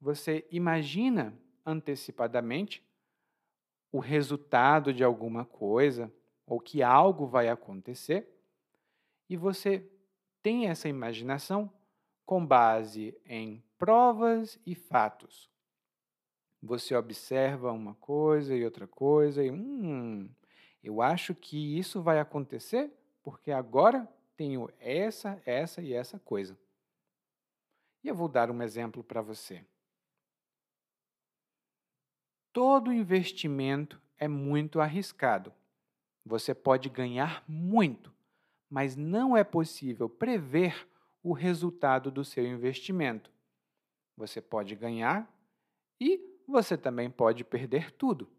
[0.00, 2.84] você imagina antecipadamente
[3.92, 6.12] o resultado de alguma coisa
[6.44, 8.28] ou que algo vai acontecer,
[9.28, 9.88] e você
[10.42, 11.72] tem essa imaginação
[12.30, 15.50] com base em provas e fatos.
[16.62, 20.30] Você observa uma coisa e outra coisa e hum,
[20.80, 22.88] eu acho que isso vai acontecer
[23.20, 26.56] porque agora tenho essa, essa e essa coisa.
[28.04, 29.64] E eu vou dar um exemplo para você.
[32.52, 35.52] Todo investimento é muito arriscado.
[36.24, 38.14] Você pode ganhar muito,
[38.68, 40.88] mas não é possível prever
[41.22, 43.30] o resultado do seu investimento.
[44.16, 45.30] Você pode ganhar
[46.00, 48.30] e você também pode perder tudo.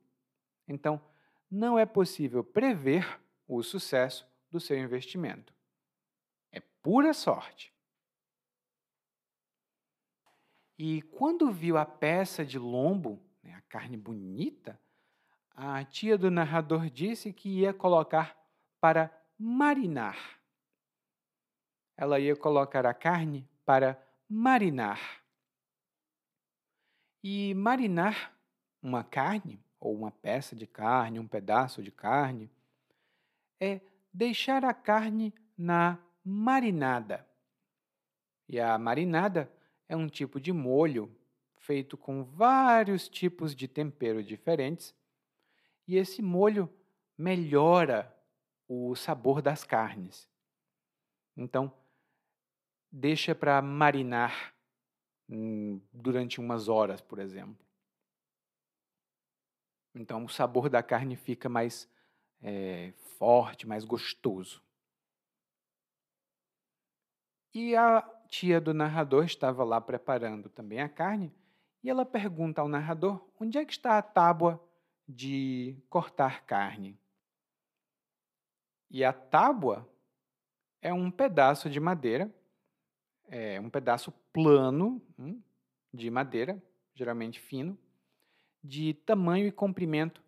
[0.67, 1.01] Então,
[1.49, 5.53] não é possível prever o sucesso do seu investimento.
[6.51, 7.73] É pura sorte.
[10.77, 14.79] E quando viu a peça de lombo né, a carne bonita,
[15.55, 18.37] a tia do narrador disse que ia colocar
[18.79, 20.40] para marinar.
[21.97, 25.21] Ela ia colocar a carne para marinar.
[27.23, 28.33] E marinar
[28.81, 32.49] uma carne, ou uma peça de carne, um pedaço de carne,
[33.59, 37.27] é deixar a carne na marinada.
[38.47, 39.51] E a marinada
[39.87, 41.15] é um tipo de molho
[41.57, 44.95] feito com vários tipos de tempero diferentes,
[45.87, 46.69] e esse molho
[47.17, 48.15] melhora
[48.67, 50.27] o sabor das carnes.
[51.37, 51.71] Então,
[52.91, 54.53] deixa para marinar
[55.29, 57.65] hum, durante umas horas, por exemplo.
[59.93, 61.89] Então, o sabor da carne fica mais
[62.41, 64.61] é, forte, mais gostoso.
[67.53, 71.33] E a tia do narrador estava lá preparando também a carne
[71.83, 74.63] e ela pergunta ao narrador onde é que está a tábua
[75.07, 76.97] de cortar carne.
[78.89, 79.87] E a tábua
[80.81, 82.33] é um pedaço de madeira,
[83.31, 85.41] é um pedaço plano hum,
[85.93, 86.61] de madeira,
[86.93, 87.79] geralmente fino,
[88.61, 90.21] de tamanho e comprimento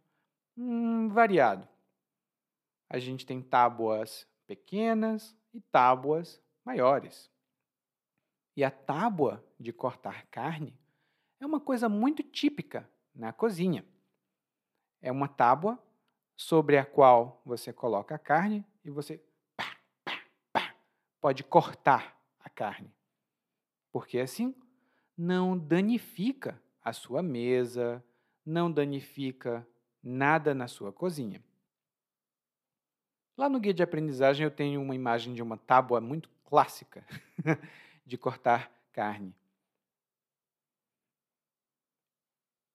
[0.58, 1.68] hum, variado.
[2.90, 7.30] A gente tem tábuas pequenas e tábuas maiores.
[8.56, 10.74] E a tábua de cortar carne
[11.42, 13.86] é uma coisa muito típica na cozinha.
[15.02, 15.78] É uma tábua
[16.38, 19.22] sobre a qual você coloca a carne e você
[19.58, 20.22] pá, pá,
[20.54, 20.76] pá,
[21.20, 22.13] pode cortar
[22.44, 22.94] a carne.
[23.92, 24.56] Porque assim
[25.18, 28.04] não danifica a sua mesa,
[28.46, 29.68] não danifica
[30.02, 31.44] nada na sua cozinha.
[33.38, 37.06] Lá no guia de aprendizagem eu tenho uma imagem de uma tábua muito clássica
[38.06, 39.36] de cortar carne.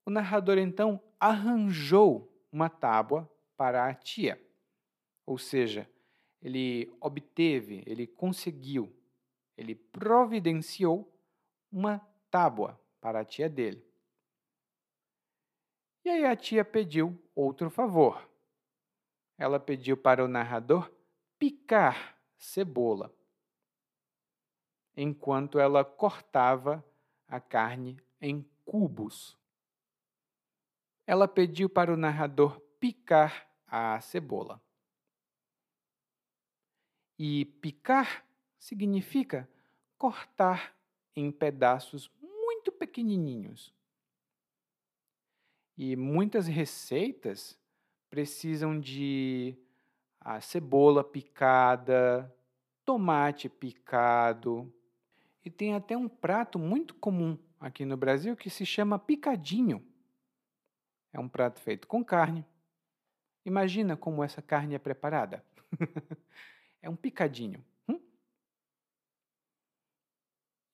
[0.05, 4.41] O narrador então arranjou uma tábua para a tia.
[5.27, 5.89] Ou seja,
[6.41, 8.91] ele obteve, ele conseguiu,
[9.59, 11.13] ele providenciou
[11.71, 11.99] uma
[12.31, 13.85] tábua para a tia dele.
[16.05, 18.27] E aí a tia pediu outro favor.
[19.37, 20.91] Ela pediu para o narrador
[21.39, 23.15] picar cebola,
[24.97, 26.83] enquanto ela cortava
[27.29, 29.39] a carne em cubos
[31.09, 34.61] ela pediu para o narrador picar a cebola.
[37.19, 38.28] E picar
[38.59, 39.49] significa
[39.97, 40.75] cortar
[41.15, 43.73] em pedaços muito pequenininhos.
[45.77, 47.59] E muitas receitas
[48.11, 49.57] precisam de
[50.21, 52.35] a cebola picada,
[52.85, 54.73] tomate picado.
[55.45, 59.85] E tem até um prato muito comum aqui no Brasil que se chama picadinho.
[61.13, 62.45] É um prato feito com carne.
[63.45, 65.45] Imagina como essa carne é preparada.
[66.83, 67.65] é um picadinho.
[67.89, 68.01] Hum?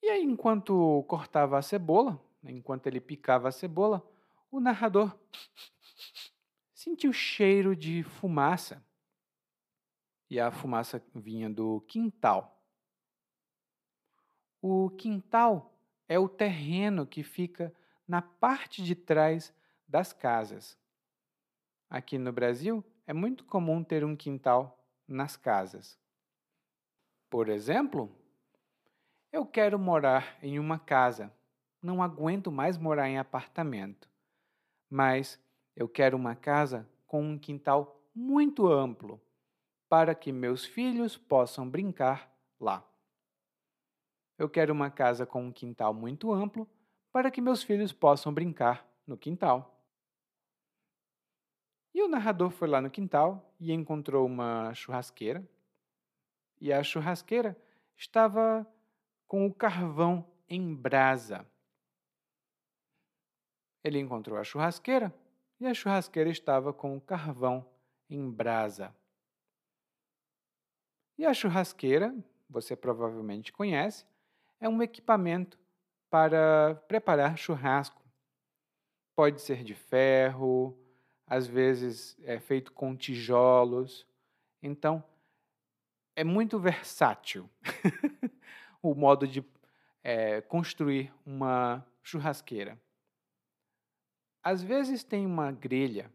[0.02, 4.02] E aí, enquanto cortava a cebola, enquanto ele picava a cebola,
[4.50, 5.16] o narrador
[6.72, 8.84] sentiu cheiro de fumaça
[10.30, 12.62] e a fumaça vinha do quintal.
[14.60, 17.74] O quintal é o terreno que fica
[18.06, 19.52] na parte de trás
[19.86, 20.78] das casas.
[21.88, 25.98] Aqui no Brasil, é muito comum ter um quintal nas casas.
[27.28, 28.10] Por exemplo,
[29.34, 31.28] eu quero morar em uma casa.
[31.82, 34.08] Não aguento mais morar em apartamento.
[34.88, 35.42] Mas
[35.74, 39.20] eu quero uma casa com um quintal muito amplo
[39.88, 42.88] para que meus filhos possam brincar lá.
[44.38, 46.68] Eu quero uma casa com um quintal muito amplo
[47.10, 49.84] para que meus filhos possam brincar no quintal.
[51.92, 55.44] E o narrador foi lá no quintal e encontrou uma churrasqueira.
[56.60, 57.60] E a churrasqueira
[57.96, 58.64] estava
[59.26, 61.46] com o carvão em brasa.
[63.82, 65.14] Ele encontrou a churrasqueira
[65.60, 67.68] e a churrasqueira estava com o carvão
[68.08, 68.94] em brasa.
[71.16, 72.14] E a churrasqueira,
[72.48, 74.06] você provavelmente conhece,
[74.60, 75.58] é um equipamento
[76.10, 78.02] para preparar churrasco.
[79.14, 80.76] Pode ser de ferro,
[81.26, 84.06] às vezes é feito com tijolos.
[84.62, 85.04] Então,
[86.16, 87.48] é muito versátil
[88.90, 89.44] o modo de
[90.02, 92.80] é, construir uma churrasqueira.
[94.42, 96.12] Às vezes tem uma grelha,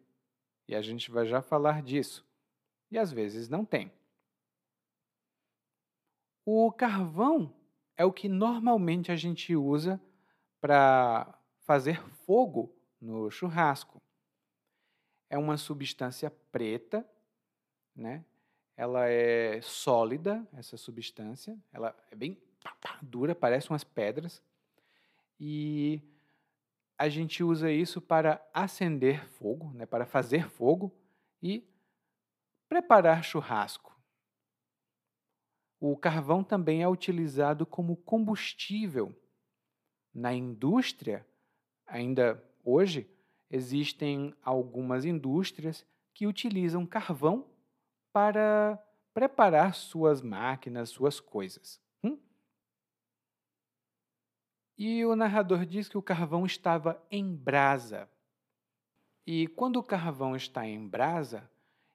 [0.68, 2.24] e a gente vai já falar disso,
[2.92, 3.92] e às vezes não tem.
[6.46, 7.54] O carvão
[7.98, 10.00] é o que normalmente a gente usa
[10.62, 14.02] para fazer fogo no churrasco.
[15.30, 17.08] É uma substância preta,
[17.96, 18.26] né?
[18.76, 21.58] Ela é sólida, essa substância.
[21.72, 22.42] Ela é bem
[23.02, 24.42] dura, parece umas pedras.
[25.40, 26.02] E
[26.98, 29.86] a gente usa isso para acender fogo, né?
[29.86, 30.94] para fazer fogo
[31.42, 31.64] e
[32.68, 33.98] preparar churrasco.
[35.80, 39.16] O carvão também é utilizado como combustível.
[40.14, 41.26] Na indústria,
[41.88, 43.10] ainda hoje,
[43.50, 47.48] existem algumas indústrias que utilizam carvão
[48.12, 48.78] para
[49.14, 51.80] preparar suas máquinas, suas coisas.
[54.80, 58.10] E o narrador diz que o carvão estava em brasa.
[59.28, 61.52] E quando o carvão está em brasa,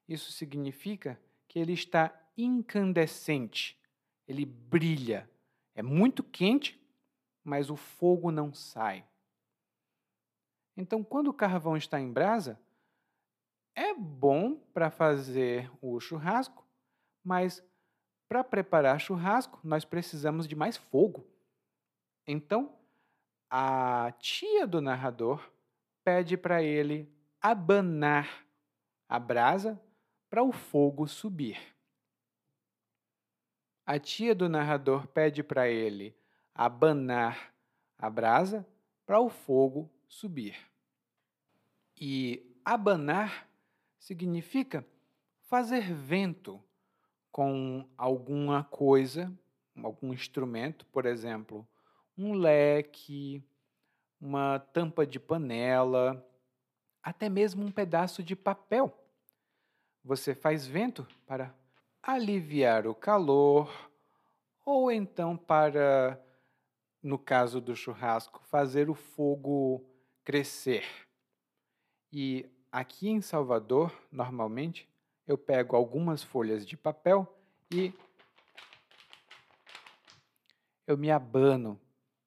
[0.06, 1.18] isso significa
[1.48, 3.80] que ele está incandescente,
[4.28, 5.26] ele brilha.
[5.74, 6.78] É muito quente,
[7.42, 9.02] mas o fogo não sai.
[10.76, 12.60] Então, quando o carvão está em brasa,
[13.74, 16.62] é bom para fazer o churrasco,
[17.24, 17.64] mas
[18.28, 21.24] para preparar churrasco, nós precisamos de mais fogo.
[22.26, 22.74] Então,
[23.50, 25.50] a tia do narrador
[26.02, 28.46] pede para ele abanar
[29.08, 29.80] a brasa
[30.30, 31.58] para o fogo subir.
[33.86, 36.16] A tia do narrador pede para ele
[36.54, 37.54] abanar
[37.98, 38.66] a brasa
[39.04, 40.56] para o fogo subir.
[42.00, 43.46] E abanar
[43.98, 44.84] significa
[45.42, 46.62] fazer vento
[47.30, 49.32] com alguma coisa,
[49.82, 51.66] algum instrumento, por exemplo,
[52.16, 53.42] um leque,
[54.20, 56.26] uma tampa de panela,
[57.02, 58.96] até mesmo um pedaço de papel.
[60.04, 61.54] Você faz vento para
[62.02, 63.70] aliviar o calor,
[64.64, 66.20] ou então para,
[67.02, 69.84] no caso do churrasco, fazer o fogo
[70.24, 70.84] crescer.
[72.12, 74.88] E aqui em Salvador, normalmente,
[75.26, 77.26] eu pego algumas folhas de papel
[77.70, 77.92] e
[80.86, 81.80] eu me abano,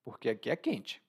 [0.08, 1.03] porque aqui é quente.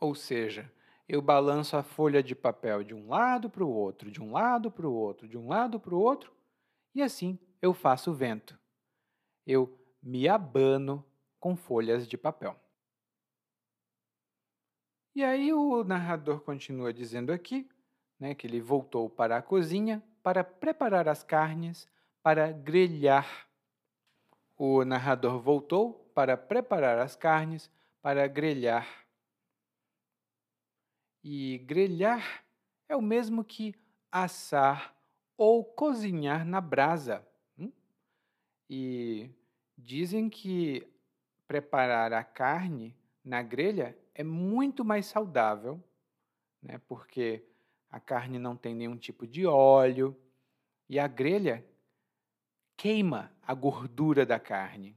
[0.00, 0.72] Ou seja,
[1.06, 4.70] eu balanço a folha de papel de um lado para o outro, de um lado
[4.70, 6.32] para o outro, de um lado para o outro,
[6.94, 8.58] e assim eu faço vento.
[9.46, 11.04] Eu me abano
[11.38, 12.58] com folhas de papel.
[15.14, 17.68] E aí o narrador continua dizendo aqui
[18.18, 21.86] né, que ele voltou para a cozinha para preparar as carnes
[22.22, 23.46] para grelhar.
[24.56, 29.04] O narrador voltou para preparar as carnes para grelhar.
[31.22, 32.44] E grelhar
[32.88, 33.74] é o mesmo que
[34.12, 34.94] assar
[35.36, 37.26] ou cozinhar na brasa.
[37.58, 37.72] Hum?
[38.70, 39.30] E
[39.76, 40.86] dizem que
[41.46, 45.82] preparar a carne na grelha é muito mais saudável,
[46.62, 46.78] né?
[46.86, 47.44] porque
[47.90, 50.16] a carne não tem nenhum tipo de óleo
[50.88, 51.64] e a grelha
[52.76, 54.96] queima a gordura da carne.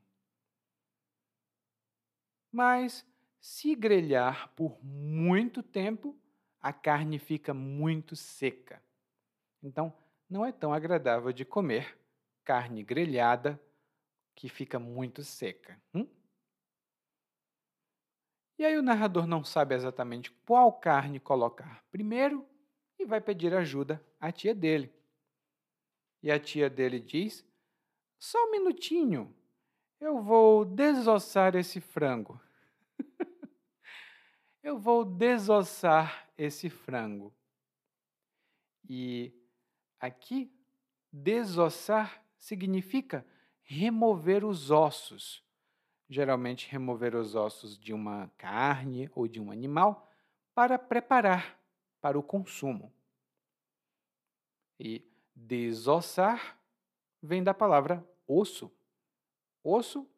[2.52, 3.06] Mas
[3.40, 6.18] se grelhar por muito tempo,
[6.60, 8.82] a carne fica muito seca.
[9.62, 9.94] Então,
[10.30, 11.98] não é tão agradável de comer
[12.44, 13.62] carne grelhada
[14.36, 15.80] que fica muito seca.
[15.94, 16.08] Hum?
[18.58, 22.48] E aí o narrador não sabe exatamente qual carne colocar primeiro
[22.98, 24.92] e vai pedir ajuda à tia dele.
[26.24, 27.46] E a tia dele diz:
[28.18, 29.36] Só um minutinho,
[30.00, 32.40] eu vou desossar esse frango.
[34.64, 37.34] eu vou desossar esse frango.
[38.88, 39.34] E
[40.00, 40.52] aqui,
[41.12, 43.26] desossar significa
[43.64, 45.44] remover os ossos.
[46.10, 50.10] Geralmente, remover os ossos de uma carne ou de um animal
[50.54, 51.60] para preparar
[52.00, 52.94] para o consumo.
[54.80, 55.04] E
[55.36, 56.58] desossar
[57.22, 58.72] vem da palavra osso.
[59.70, 60.10] Osso,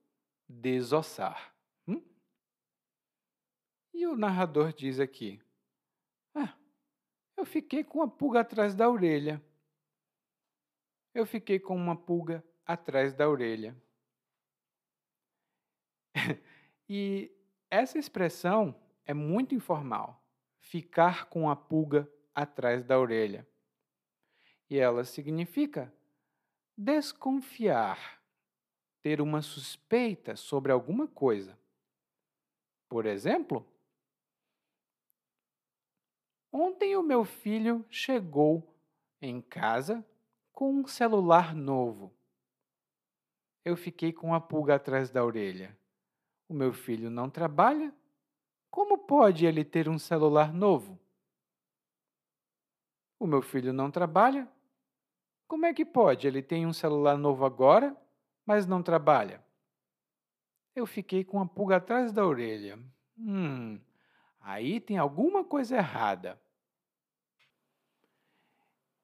[0.47, 1.52] desossar.
[1.88, 2.04] Hum?
[3.91, 5.41] E o narrador diz aqui:
[6.36, 6.56] Ah,
[7.36, 9.43] eu fiquei com uma pulga atrás da orelha.
[11.16, 13.76] Eu fiquei com uma pulga atrás da orelha.
[16.88, 17.36] e
[17.72, 20.24] essa expressão é muito informal.
[20.60, 23.47] Ficar com a pulga atrás da orelha.
[24.70, 25.91] E ela significa
[26.78, 28.19] desconfiar,
[29.02, 31.58] ter uma suspeita sobre alguma coisa.
[32.88, 33.66] Por exemplo,
[36.52, 38.64] ontem o meu filho chegou
[39.22, 40.06] em casa
[40.52, 42.14] com um celular novo.
[43.64, 45.78] Eu fiquei com a pulga atrás da orelha.
[46.47, 47.93] O meu filho não trabalha?
[48.72, 51.00] Como pode ele ter um celular novo?
[53.20, 54.47] O meu filho não trabalha?
[55.47, 56.28] Como é que pode?
[56.28, 57.95] Ele tem um celular novo agora,
[58.50, 59.43] mas não trabalha.
[60.76, 62.80] Eu fiquei com a pulga atrás da orelha.
[63.16, 63.80] Hum,
[64.41, 66.41] aí tem alguma coisa errada.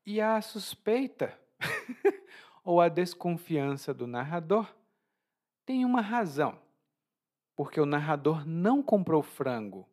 [0.04, 1.40] E a suspeita
[2.66, 4.76] ou a desconfiança do narrador
[5.64, 6.60] tem uma razão,
[7.56, 9.88] porque o narrador não comprou frango.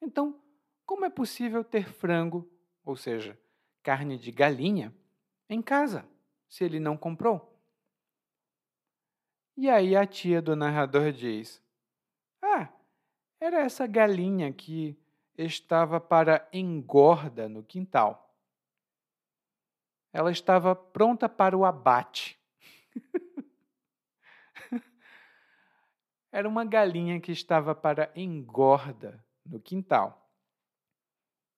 [0.00, 0.40] Então,
[0.86, 2.50] como é possível ter frango,
[2.82, 3.38] ou seja,
[3.82, 4.96] carne de galinha,
[5.46, 6.08] em casa,
[6.48, 7.57] se ele não comprou?
[9.58, 11.62] E aí a tia do narrador diz:
[12.40, 12.72] Ah,
[13.38, 14.96] era essa galinha que
[15.36, 18.28] estava para engorda no quintal
[20.12, 22.36] ela estava pronta para o abate.
[26.32, 30.28] Era uma galinha que estava para engorda no quintal.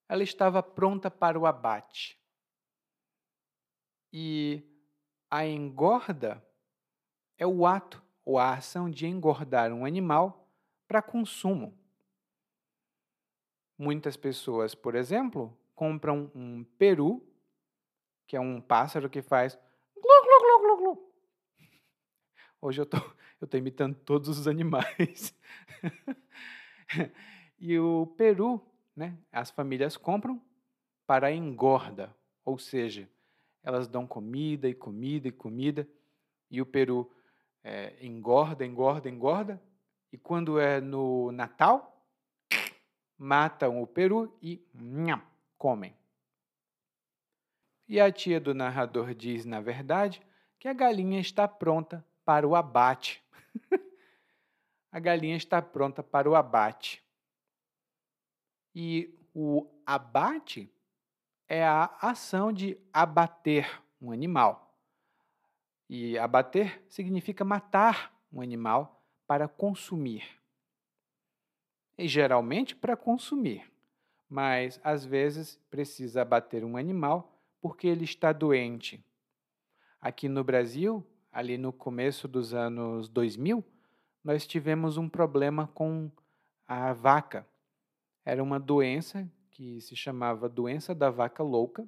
[0.07, 2.19] Ela estava pronta para o abate.
[4.13, 4.63] E
[5.29, 6.45] a engorda
[7.41, 10.47] é o ato ou a ação de engordar um animal
[10.87, 11.75] para consumo.
[13.75, 17.25] Muitas pessoas, por exemplo, compram um peru
[18.27, 19.57] que é um pássaro que faz
[19.95, 21.13] glu, glu, glu, glu, glu.
[22.61, 22.97] Hoje eu tô,
[23.41, 25.35] eu tô imitando todos os animais.
[27.59, 28.61] e o peru,
[28.95, 30.39] né, as famílias compram
[31.07, 32.15] para engorda,
[32.45, 33.09] ou seja,
[33.63, 35.89] elas dão comida e comida e comida,
[36.47, 37.11] e o peru
[37.63, 39.61] é, engorda, engorda, engorda,
[40.11, 42.05] e quando é no Natal,
[43.17, 45.21] matam o peru e nham,
[45.57, 45.95] comem.
[47.87, 50.21] E a tia do narrador diz, na verdade,
[50.57, 53.23] que a galinha está pronta para o abate.
[54.91, 57.03] a galinha está pronta para o abate.
[58.73, 60.73] E o abate
[61.47, 64.70] é a ação de abater um animal.
[65.93, 70.23] E abater significa matar um animal para consumir.
[71.97, 73.69] E geralmente para consumir,
[74.29, 79.03] mas às vezes precisa abater um animal porque ele está doente.
[79.99, 83.61] Aqui no Brasil, ali no começo dos anos 2000,
[84.23, 86.09] nós tivemos um problema com
[86.65, 87.45] a vaca.
[88.23, 91.85] Era uma doença que se chamava doença da vaca louca.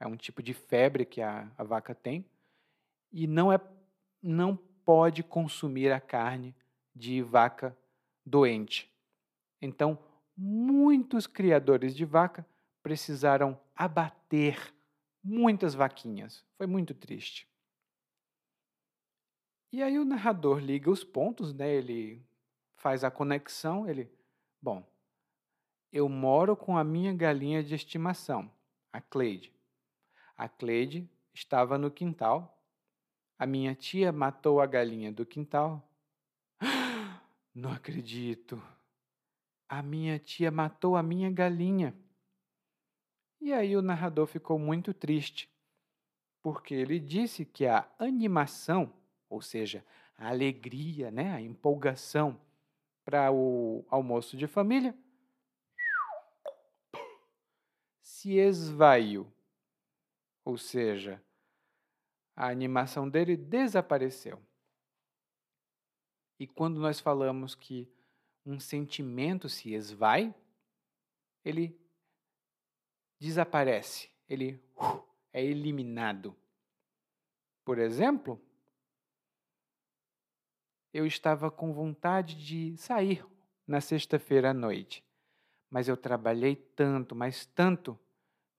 [0.00, 2.26] É um tipo de febre que a, a vaca tem
[3.12, 3.60] e não é
[4.22, 6.54] não pode consumir a carne
[6.94, 7.76] de vaca
[8.24, 8.92] doente.
[9.60, 9.98] Então,
[10.36, 12.46] muitos criadores de vaca
[12.82, 14.74] precisaram abater
[15.22, 16.44] muitas vaquinhas.
[16.56, 17.48] Foi muito triste.
[19.70, 21.70] E aí o narrador liga os pontos, né?
[21.70, 22.24] Ele
[22.76, 24.10] faz a conexão, ele,
[24.62, 24.88] bom,
[25.92, 28.50] eu moro com a minha galinha de estimação,
[28.92, 29.52] a Cleide.
[30.36, 32.57] A Cleide estava no quintal.
[33.38, 35.80] A minha tia matou a galinha do quintal.
[37.54, 38.60] Não acredito.
[39.68, 41.94] A minha tia matou a minha galinha.
[43.40, 45.48] E aí o narrador ficou muito triste,
[46.42, 48.92] porque ele disse que a animação,
[49.30, 49.84] ou seja,
[50.16, 52.40] a alegria, né, a empolgação
[53.04, 54.92] para o almoço de família,
[58.02, 59.32] se esvaiu.
[60.44, 61.22] Ou seja,
[62.38, 64.40] a animação dele desapareceu.
[66.38, 67.92] E quando nós falamos que
[68.46, 70.32] um sentimento se esvai,
[71.44, 71.76] ele
[73.18, 76.32] desaparece, ele uh, é eliminado.
[77.64, 78.40] Por exemplo,
[80.94, 83.26] eu estava com vontade de sair
[83.66, 85.04] na sexta-feira à noite,
[85.68, 87.98] mas eu trabalhei tanto, mas tanto,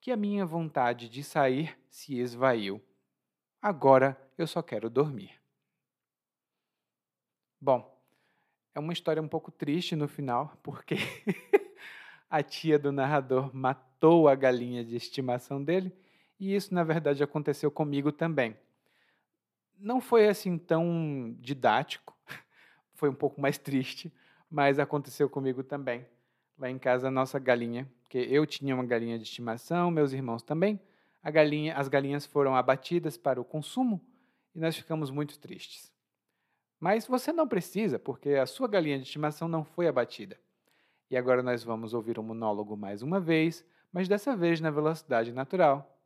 [0.01, 2.83] que a minha vontade de sair se esvaiu.
[3.61, 5.31] Agora eu só quero dormir.
[7.59, 7.93] Bom,
[8.73, 10.95] é uma história um pouco triste no final, porque
[12.29, 15.93] a tia do narrador matou a galinha de estimação dele,
[16.39, 18.55] e isso na verdade aconteceu comigo também.
[19.77, 22.17] Não foi assim tão didático,
[22.95, 24.13] foi um pouco mais triste,
[24.49, 26.05] mas aconteceu comigo também.
[26.57, 30.41] Lá em casa, a nossa galinha, que eu tinha uma galinha de estimação, meus irmãos
[30.41, 30.79] também,
[31.23, 34.01] galinha, as galinhas foram abatidas para o consumo
[34.55, 35.91] e nós ficamos muito tristes.
[36.79, 40.39] Mas você não precisa, porque a sua galinha de estimação não foi abatida.
[41.11, 44.71] E agora nós vamos ouvir o um monólogo mais uma vez, mas dessa vez na
[44.71, 45.99] velocidade natural.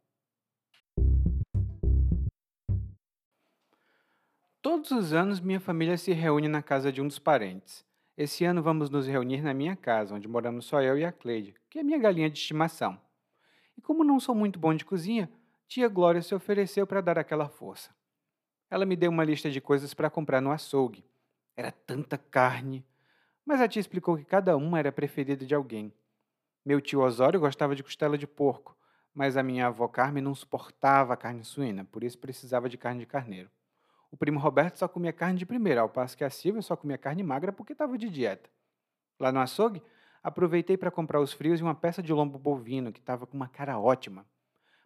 [4.62, 7.86] Todos os anos minha família se reúne na casa de um dos parentes.
[8.18, 11.54] Esse ano vamos nos reunir na minha casa, onde moramos só eu e a Cleide,
[11.70, 12.98] que é minha galinha de estimação.
[13.78, 15.30] E como não sou muito bom de cozinha,
[15.68, 17.92] tia Glória se ofereceu para dar aquela força.
[18.70, 21.06] Ela me deu uma lista de coisas para comprar no açougue.
[21.56, 22.86] Era tanta carne,
[23.46, 25.94] mas a tia explicou que cada uma era preferida de alguém.
[26.66, 28.76] Meu tio Osório gostava de costela de porco,
[29.14, 33.02] mas a minha avó Carmen não suportava a carne suína, por isso precisava de carne
[33.02, 33.50] de carneiro.
[34.10, 36.98] O primo Roberto só comia carne de primeira, ao passo que a Silvia só comia
[36.98, 38.50] carne magra porque estava de dieta.
[39.20, 39.82] Lá no açougue,
[40.24, 43.50] aproveitei para comprar os frios e uma peça de lombo bovino que estava com uma
[43.50, 44.26] cara ótima.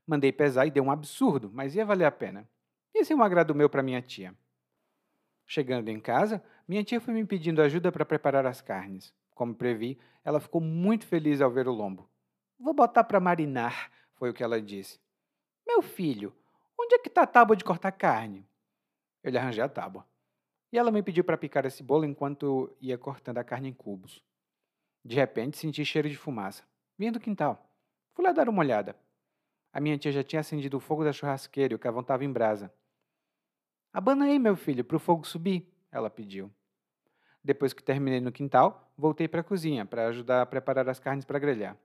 [0.06, 2.50] Mandei pesar e deu um absurdo, mas ia valer a pena.
[2.94, 4.34] Esse é um agrado meu para minha tia.
[5.46, 9.14] Chegando em casa, minha tia foi me pedindo ajuda para preparar as carnes.
[9.36, 12.10] Como previ, ela ficou muito feliz ao ver o lombo.
[12.60, 15.00] Vou botar para marinar, foi o que ela disse.
[15.66, 16.34] Meu filho,
[16.80, 18.48] onde é que está a tábua de cortar carne?
[19.24, 20.06] Eu lhe arranjei a tábua.
[20.72, 24.24] E ela me pediu para picar esse bolo enquanto ia cortando a carne em cubos.
[25.08, 26.66] De repente, senti cheiro de fumaça.
[26.98, 27.72] Vinha do quintal.
[28.14, 28.94] Fui lá dar uma olhada.
[29.72, 32.30] A minha tia já tinha acendido o fogo da churrasqueira e o cavão estava em
[32.30, 32.70] brasa.
[33.94, 36.52] Abana aí, meu filho, para o fogo subir, ela pediu.
[37.42, 41.24] Depois que terminei no quintal, voltei para a cozinha para ajudar a preparar as carnes
[41.24, 41.78] para grelhar.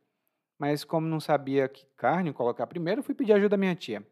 [0.59, 4.05] Mas como não sabia que carne colocar primeiro, fui pedir ajuda à minha tia.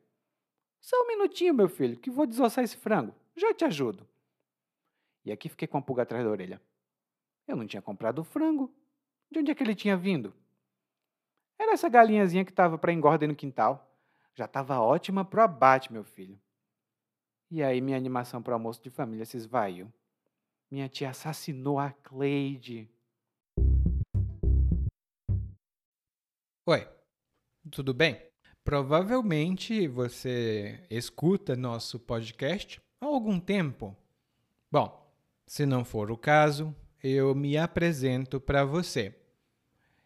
[0.81, 3.13] Só um minutinho, meu filho, que vou desossar esse frango.
[3.35, 4.07] Já te ajudo.
[5.25, 6.63] E aqui fiquei com a pulga atrás da orelha.
[7.49, 8.73] Eu não tinha comprado o frango.
[9.33, 10.35] De onde é que ele tinha vindo?
[11.57, 13.97] Era essa galinhazinha que estava para engorda no quintal.
[14.35, 16.37] Já estava ótima pro abate, meu filho.
[17.49, 19.93] E aí minha animação para o almoço de família se esvaiu.
[20.68, 22.91] Minha tia assassinou a Cleide.
[26.66, 26.89] Oi,
[27.70, 28.20] tudo bem?
[28.64, 33.97] Provavelmente você escuta nosso podcast há algum tempo.
[34.70, 35.14] Bom,
[35.47, 39.20] se não for o caso, eu me apresento para você.